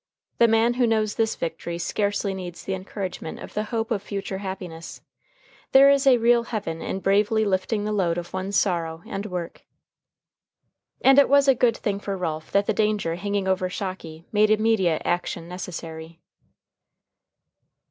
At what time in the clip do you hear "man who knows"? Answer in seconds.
0.47-1.13